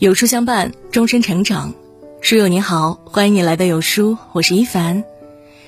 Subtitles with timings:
[0.00, 1.74] 有书相伴，终身成长。
[2.22, 5.04] 书友你好，欢迎你来到有书，我是一凡。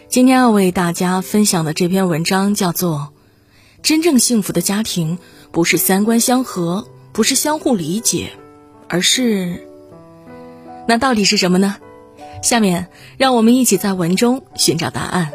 [0.09, 3.11] 今天要为大家分享的这篇文章叫做
[3.83, 5.19] 《真正幸福的家庭
[5.51, 8.31] 不是三观相合，不是相互理解，
[8.89, 9.67] 而是……
[10.89, 11.77] 那到底是什么呢？
[12.43, 12.89] 下面
[13.19, 15.31] 让我们一起在文中寻找答案。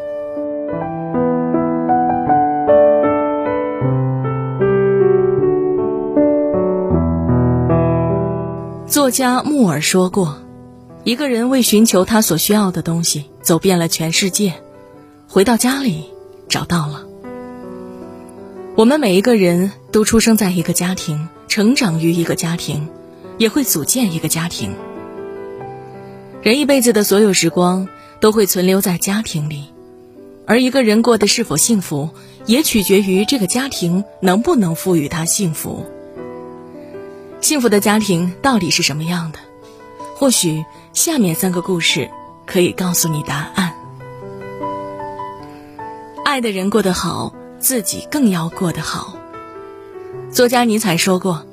[9.07, 10.38] 作家木尔说过
[11.05, 14.55] ：“一个人为寻求他所需要的东西，走遍了全世界，
[15.30, 16.03] 回到家里
[16.49, 17.05] 找到了。”
[18.75, 22.89] 我们每一个人都出生在一个家庭，成长于一个家庭，
[23.38, 24.73] 也会组建一个家庭。
[26.41, 27.88] 人一辈子的所有时光
[28.19, 29.67] 都会存留在家庭里，
[30.45, 32.09] 而一个人过得是否幸福，
[32.45, 35.85] 也取决于这个家庭能不能赋予他幸福。
[37.41, 39.39] 幸福的家庭到底是什么样的？
[40.16, 42.09] 或许下面三个故事
[42.45, 43.73] 可以告诉你答案。
[46.26, 49.17] 爱的人过得好，自己更要过得好。
[50.31, 51.45] 作家尼采说过：“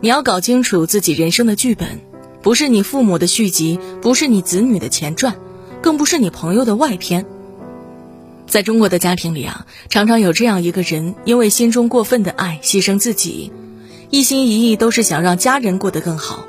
[0.00, 2.00] 你要搞清楚自己人生的剧本，
[2.42, 5.36] 不是你父母的续集，不是你子女的前传，
[5.80, 7.24] 更不是你朋友的外篇。”
[8.46, 13.52] 在中国的家庭里啊，常常有这样一个人，因为心中过分的爱，牺牲自己。
[14.10, 16.44] 一心一意都是想让家人过得更好，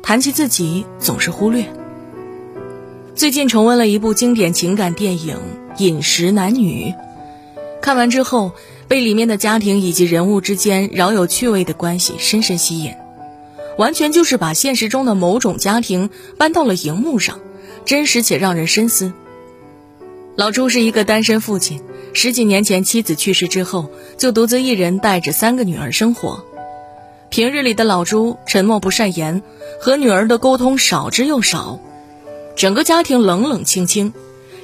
[0.00, 1.66] 谈起自己总是忽略。
[3.16, 5.36] 最近重温了一部经典情感电影
[5.82, 6.92] 《饮食男女》，
[7.82, 8.52] 看完之后
[8.86, 12.94] 被里面的家庭以及人物之间饶有趣味的关系深深吸引，
[13.76, 17.40] 完全就是把现实中的某种家庭搬到了荧幕上，
[17.84, 19.12] 真实且让人深思。
[20.36, 21.80] 老朱是一个单身父亲，
[22.12, 26.44] 十几年前妻子去世之后，就独自一人带着三个女儿生活。
[27.34, 29.42] 平日里的老朱沉默不善言，
[29.80, 31.80] 和女儿的沟通少之又少，
[32.54, 34.14] 整个家庭冷冷清清。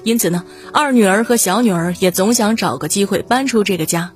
[0.04, 4.12] 因此呢，二女儿和小女儿也总想找个机会搬出这个家。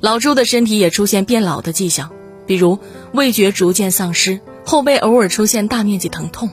[0.00, 2.10] 老朱的身体也出现变老的迹象，
[2.46, 2.78] 比如
[3.12, 6.48] 味觉逐渐丧失，后背偶尔出现大面积疼痛。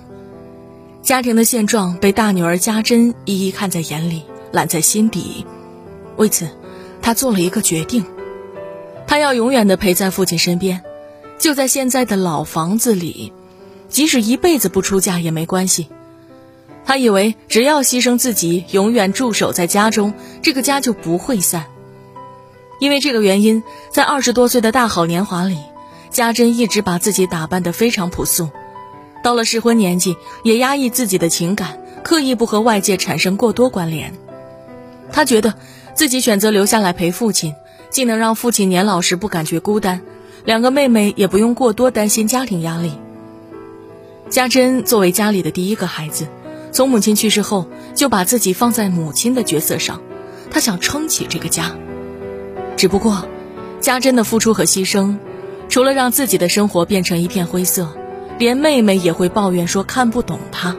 [1.01, 5.45] 家庭的现状被大女儿家珍一一看在眼里，揽在心底。
[6.17, 6.49] 为此，
[7.01, 8.03] 他做了一个决定，
[9.07, 10.83] 他要永远的陪在父亲身边。
[11.39, 13.33] 就在现在的老房子里，
[13.87, 15.87] 即使一辈子不出嫁也没关系。
[16.85, 21.65] 他以为只要牺牲自己，永远驻守在家中，这个家就不会散。
[22.79, 25.57] 因为这个原因，在二十多岁的大好年华里，
[26.09, 28.49] 家珍一直把自己打扮得非常朴素。
[29.23, 34.13] 到了适婚年纪，也压抑自己的情感，刻意不和外界产生过多关联。
[35.11, 35.53] 他觉得
[35.93, 37.55] 自己选择留下来陪父亲，
[37.89, 40.01] 既能让父亲年老时不感觉孤单。
[40.45, 42.93] 两个妹妹也不用过多担心家庭压力。
[44.29, 46.27] 家珍作为家里的第一个孩子，
[46.71, 50.01] 从母亲去世后就把自己放在母亲的角色上，
[50.51, 51.75] 她想撑起这个家。
[52.77, 53.27] 只不过，
[53.81, 55.17] 家珍的付出和牺牲，
[55.67, 57.89] 除了让自己的生活变成一片灰色，
[58.37, 60.75] 连妹妹也会抱怨说看不懂她。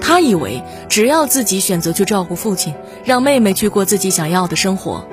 [0.00, 2.74] 她以为只要自己选择去照顾父亲，
[3.04, 5.08] 让妹妹去过自己想要的生活，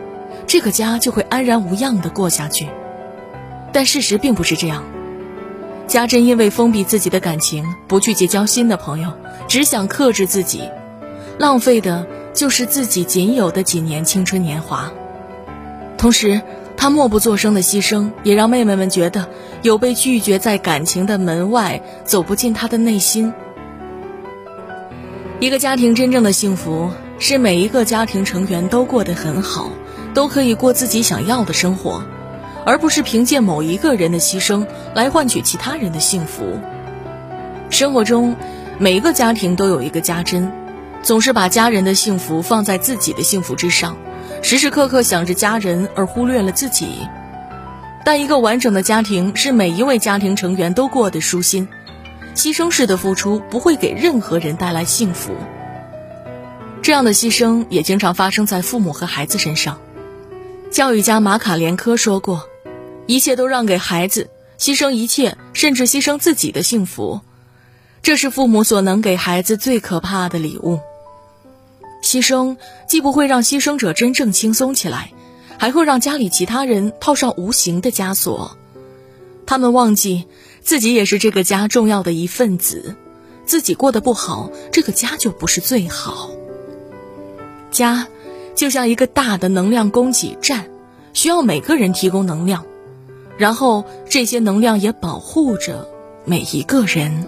[0.47, 2.67] 这个家就会安然无恙地过下去。
[3.71, 4.83] 但事实并不是这样。
[5.87, 9.11] 家珍因为封闭自己的感情，不去结交新的朋友，
[9.47, 10.63] 只想克制自己，
[11.37, 14.91] 浪费的就是自己仅有的几年青春年华。
[15.97, 16.41] 同时，
[16.77, 19.27] 她默不作声的牺牲，也让妹妹们觉得
[19.61, 23.33] 有被拒绝在感情的门外，走不进她的内心。
[25.39, 26.89] 一个家庭真正的幸福，
[27.19, 29.71] 是每一个家庭成员都过得很好，
[30.13, 32.03] 都可以过自己想要的生活。
[32.65, 36.59] 而不是凭借某一个人的牺牲来换取其他人的幸福。
[37.69, 38.35] 生活中，
[38.77, 40.51] 每一个家庭都有一个家珍，
[41.01, 43.97] 总是把家人的幸福放在自己的幸福之上，
[44.41, 47.07] 时时刻刻想着家人而忽略了自己。
[48.03, 51.67] 但一个完整的家庭是每一位家庭成员都过得舒心，
[52.35, 55.33] 牺牲式的付出不会给任何人带来幸福。
[56.81, 59.77] 这样的牺牲也经常发生在父母和孩子身上。
[60.71, 62.50] 教育家马卡连科说过。
[63.07, 67.21] 一切都让给孩子，牺牲一切，甚至牺牲自己的幸福，
[68.01, 70.79] 这是父母所能给孩子最可怕的礼物。
[72.03, 72.57] 牺牲
[72.87, 75.11] 既不会让牺牲者真正轻松起来，
[75.57, 78.57] 还会让家里其他人套上无形的枷锁。
[79.45, 80.25] 他们忘记
[80.61, 82.95] 自己也是这个家重要的一份子，
[83.45, 86.31] 自己过得不好，这个家就不是最好。
[87.69, 88.07] 家
[88.55, 90.69] 就像一个大的能量供给站，
[91.13, 92.65] 需要每个人提供能量。
[93.37, 95.87] 然后这些能量也保护着
[96.25, 97.27] 每一个人。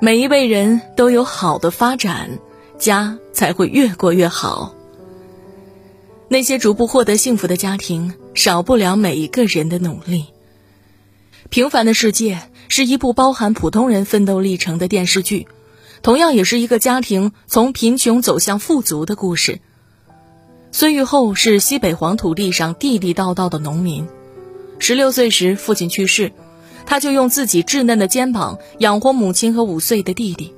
[0.00, 2.38] 每一位人都有好的发展，
[2.78, 4.74] 家才会越过越好。
[6.28, 10.26] 那些逐步获得幸福的家庭，少不了每一个人的努力。
[11.50, 15.46] 平凡的世界是一部包含普通人奋斗历程的电视剧，
[16.02, 19.60] 同样也是一个家庭从贫穷走向富足的故事。
[20.74, 24.08] 孙玉厚是西北黄土地上地地道道的农民，
[24.78, 26.32] 十六岁时父亲去世，
[26.86, 30.54] 他就用自己稚嫩的肩膀养活母亲和五岁的弟弟。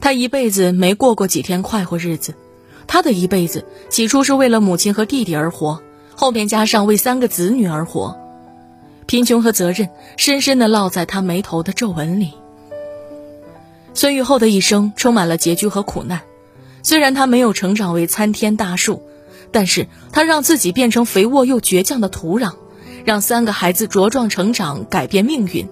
[0.00, 2.34] 他一辈子没过过几天快活日子，
[2.88, 5.80] 他的一辈子起初是为了母亲和弟弟而活，
[6.16, 8.18] 后面加上为三个子女而活，
[9.06, 12.32] 贫穷和责任深深地烙在他眉头的皱纹里。
[13.94, 16.22] 孙玉厚的一生充满了拮据和苦难。
[16.82, 19.02] 虽然他没有成长为参天大树，
[19.52, 22.54] 但是他让自己变成肥沃又倔强的土壤，
[23.04, 25.68] 让三个孩子茁壮成长，改变命运。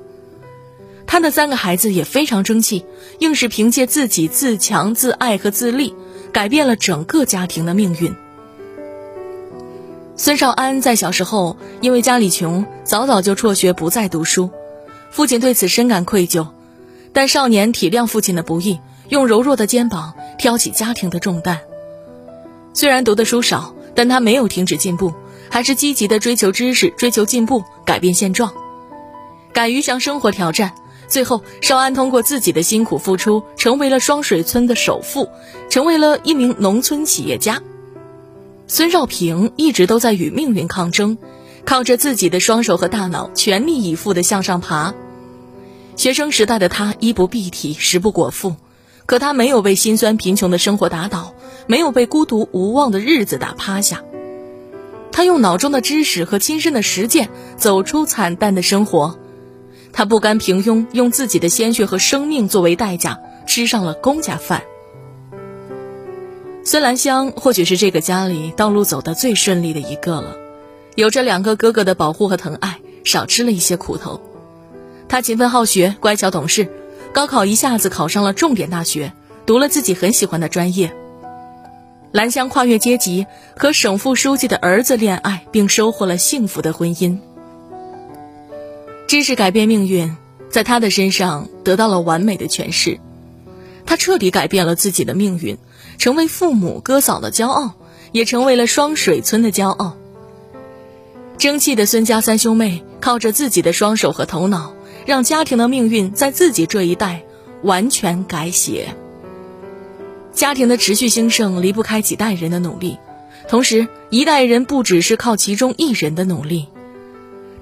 [1.06, 2.84] 他的三个孩子也非常争气，
[3.18, 5.94] 硬是凭借自己自强、自爱和自立，
[6.32, 8.14] 改变了整个家庭的命运。
[10.16, 14.50] 孙少安在小时候因为家里穷，早早就辍学不再读书，
[15.10, 16.48] 父亲对此深感愧疚，
[17.14, 18.78] 但少年体谅父亲的不易。
[19.08, 21.60] 用柔弱的肩膀挑起家庭的重担。
[22.74, 25.12] 虽然读的书少，但他没有停止进步，
[25.50, 28.52] 还是积极的追求知识、追求进步、改变现状，
[29.52, 30.74] 敢于向生活挑战。
[31.08, 35.28] 最后，少安通过自己的辛苦付出，成为了双水村的首富，
[35.70, 37.62] 成为了一名农村企业家。
[38.66, 41.16] 孙少平一直都在与命运抗争，
[41.64, 44.94] 靠着自己的双手和大脑，全力以赴的向上爬。
[45.96, 48.54] 学生时代的他，衣不蔽体，食不果腹。
[49.08, 51.32] 可他没有被心酸贫穷的生活打倒，
[51.66, 54.04] 没有被孤独无望的日子打趴下。
[55.10, 59.18] 他用脑中的知识和亲身的实践走出惨淡的生活。
[59.94, 64.62] 他不甘平庸，用自己的鲜血和生命作为代价，吃上了公家饭。
[66.62, 70.36] 孙兰香或许是这个家里道路走得最顺利的一个了，
[70.96, 74.20] 有着两个哥哥的保护和疼爱，少吃了一些苦头。
[75.08, 76.68] 他勤奋好学，乖巧懂事。
[77.12, 79.12] 高考一下子考上了重点大学，
[79.46, 80.94] 读了自己很喜欢的专业。
[82.12, 83.26] 兰香跨越阶级，
[83.56, 87.18] 和省副书记的儿子恋爱，并收获了幸福的婚姻。
[89.06, 90.16] 知识改变命运，
[90.50, 92.98] 在他的身上得到了完美的诠释。
[93.84, 95.58] 他彻底改变了自己的命运，
[95.98, 97.74] 成为父母哥嫂的骄傲，
[98.12, 99.96] 也成为了双水村的骄傲。
[101.38, 104.74] 争气的孙家三兄妹，靠着自己的双手和头脑。
[105.08, 107.22] 让家庭的命运在自己这一代
[107.62, 108.94] 完全改写。
[110.34, 112.98] 家庭的持续兴盛离不开几代人的努力，
[113.48, 116.66] 同时一代人不只是靠其中一人的努力，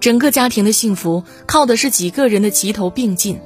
[0.01, 3.39] 整个家庭的幸福靠的是几个人的齐头并进。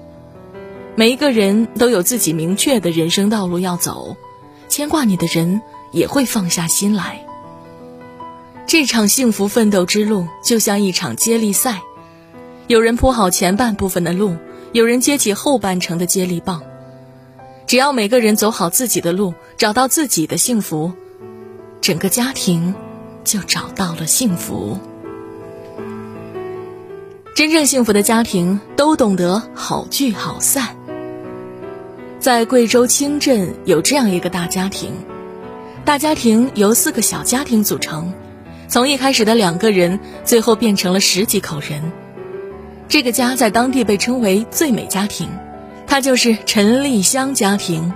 [0.96, 4.16] 每一个人都有自己明确的人生道路要走，
[4.70, 5.60] 牵挂你的人
[5.92, 7.22] 也会放下心来。
[8.66, 11.82] 这场幸福奋斗之路就像一场接力赛。
[12.70, 14.36] 有人铺好前半部分的路，
[14.70, 16.62] 有人接起后半程的接力棒。
[17.66, 20.92] 只要每个人走好自己的路，找到自己的幸福，
[21.80, 22.72] 整个家庭
[23.24, 24.78] 就找到了幸福。
[27.34, 30.76] 真正幸福的家庭都懂得好聚好散。
[32.20, 34.92] 在贵州清镇有这样一个大家庭，
[35.84, 38.14] 大家庭由四个小家庭组成，
[38.68, 41.90] 从一开始的两个人，最后变成了十几口人。
[42.90, 45.28] 这个家在当地被称为最美家庭，
[45.86, 47.92] 它就是陈丽香家庭。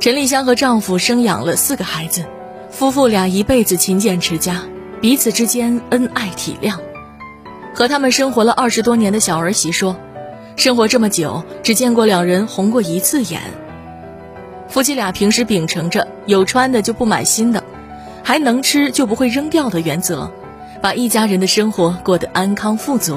[0.00, 2.24] 陈丽香和丈夫生养了四个孩子，
[2.68, 4.60] 夫妇俩一辈子勤俭持家，
[5.00, 6.80] 彼此之间恩爱体谅。
[7.72, 9.96] 和他们生活了二十多年的小儿媳说
[10.56, 13.40] ：“生活这么久，只见过两人红过一次眼。”
[14.66, 17.62] 夫妻俩平时秉承着有穿的就不买新的，
[18.24, 20.32] 还能吃就不会扔掉的原则，
[20.82, 23.16] 把一家人的生活过得安康富足。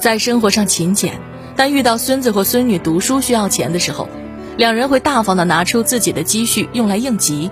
[0.00, 1.18] 在生活上勤俭，
[1.56, 4.08] 但遇到孙子或孙女读书需要钱的时候，
[4.56, 7.50] 两人会大方的拿出自己的积蓄用来应急，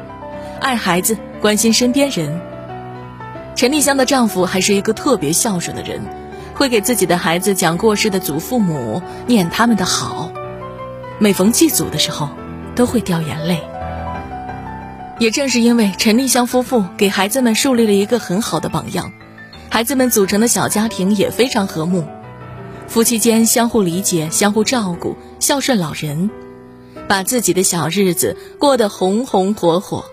[0.60, 2.40] 爱孩子，关心身边人。
[3.56, 6.00] 陈丽香的丈夫还是一个特别孝顺的人，
[6.54, 10.30] 会给自己的孩子讲过世的祖父母，念他们的好，
[11.18, 12.28] 每逢祭祖的时候
[12.76, 13.60] 都会掉眼泪。
[15.18, 19.12] 也正是因为陈丽香夫妇给孩子们树立了一个很好的榜样，
[19.68, 22.04] 孩子们组成的小家庭也非常和睦。
[22.88, 26.30] 夫妻间相互理解、相互照顾、孝顺老人，
[27.08, 30.04] 把自己的小日子过得红红火火。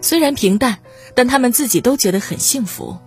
[0.00, 0.78] 虽然平淡，
[1.14, 2.98] 但他们自己都觉得很幸福。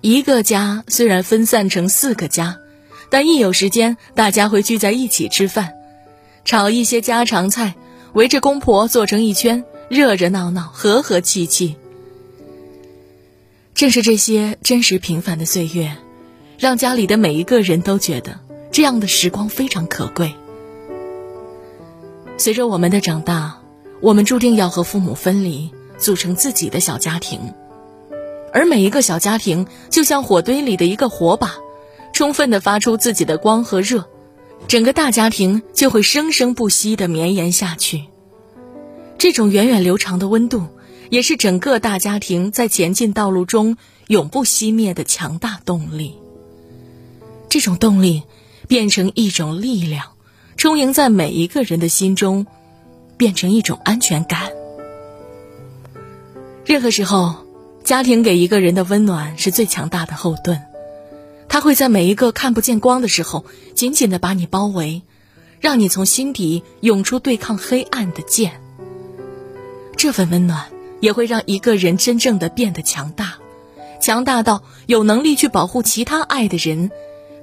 [0.00, 2.58] 一个家虽然分散成四个家，
[3.10, 5.74] 但一有时间，大家会聚在一起吃饭，
[6.44, 7.74] 炒一些家常菜，
[8.12, 11.76] 围着公婆坐成一圈，热热闹闹，和和气气。
[13.74, 15.96] 正是这些真实平凡的岁月，
[16.58, 18.38] 让家里的每一个人都觉得
[18.70, 20.34] 这样的时光非常可贵。
[22.36, 23.60] 随着我们的长大，
[24.00, 27.54] 我们注定要和父母分离，组成自己的小家庭。
[28.52, 31.54] 而每一个小家庭就像火堆里的一个火把，
[32.12, 34.04] 充分的发出自己的光和热，
[34.68, 38.04] 整个大家庭就会生生不息的绵延下去。
[39.18, 40.66] 这种源远流长的温度，
[41.10, 43.76] 也是整个大家庭在前进道路中
[44.08, 46.16] 永不熄灭的强大动力。
[47.54, 48.24] 这种动力
[48.66, 50.06] 变成一种力量。
[50.56, 52.48] 充盈在每一个人的心中，
[53.16, 54.50] 变成一种安全感。
[56.64, 57.46] 任何时候，
[57.84, 60.62] 家庭给一个人的温暖是最强大的后盾，
[61.48, 63.44] 它会在每一个看不见光的时候，
[63.76, 65.02] 紧紧的把你包围，
[65.60, 68.60] 让你从心底涌出对抗黑暗的剑。
[69.96, 73.34] 这份温暖也会让一个人真正的变得强大，
[74.00, 76.90] 强大到有能力去保护其他爱的人，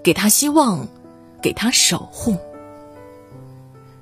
[0.03, 0.88] 给他希望，
[1.41, 2.38] 给他守护。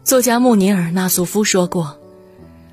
[0.03, 1.97] 作家穆尼尔·纳苏夫说过：“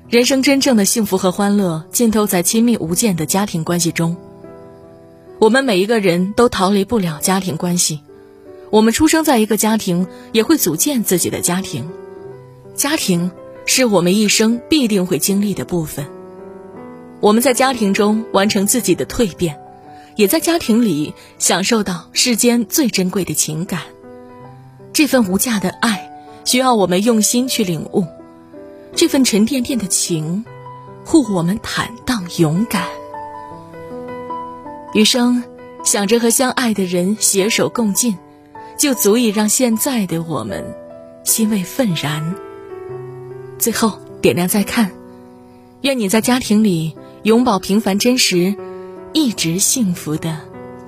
[0.09, 4.15] 人生真正的幸福和欢乐，浸透在亲密无间的家庭关系中。
[5.39, 8.01] 我们每一个人都逃离不了家庭关系。
[8.69, 11.89] 我们出生在一个家庭，也会组建自己的家庭。
[12.75, 13.31] 家庭
[13.65, 16.07] 是我们一生必定会经历的部分。
[17.19, 19.59] 我们在家庭中完成自己的蜕变，
[20.17, 23.83] 也在家庭里享受到世间最珍贵的情感，
[24.91, 26.03] 这份无价的爱。”
[26.47, 28.05] 需要我们用心去领悟，
[28.95, 30.45] 这份沉甸甸的情，
[31.03, 32.85] 护我们坦荡勇敢。
[34.93, 35.43] 余生
[35.83, 38.17] 想着和相爱的人携手共进，
[38.77, 40.63] 就足以让现在的我们
[41.25, 42.33] 欣慰愤然。
[43.59, 44.89] 最后点亮再看，
[45.81, 48.55] 愿你在家庭里永葆平凡真实，
[49.19, 50.37] 一直幸福的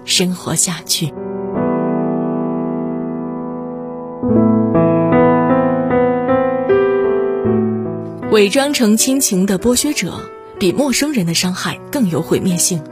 [0.05, 1.12] 生活下去。
[8.29, 10.19] 伪装成亲情的剥削者，
[10.59, 12.83] 比陌生人的伤害更有毁灭性。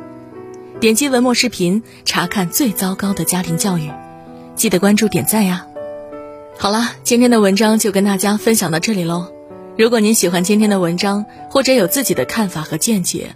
[0.80, 3.92] 点击文末视频查看最糟糕的家庭教育，
[4.56, 5.68] 记得关注点赞呀！
[6.58, 9.28] 好了，今天的文章就跟大家分享到这里喽。
[9.78, 13.36] 如果您喜欢今天的文章，或者有自己的看法和见解，